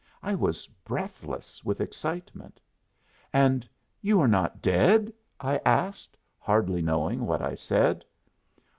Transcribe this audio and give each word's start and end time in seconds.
I 0.23 0.33
was 0.33 0.65
breathless 0.83 1.63
with 1.63 1.79
excitement. 1.79 2.59
"And 3.31 3.69
you 4.01 4.19
are 4.19 4.27
not 4.27 4.59
dead?" 4.59 5.13
I 5.39 5.61
asked, 5.63 6.17
hardly 6.39 6.81
knowing 6.81 7.27
what 7.27 7.43
I 7.43 7.53
said. 7.53 8.03